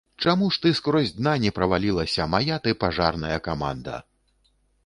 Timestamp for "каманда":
3.49-4.01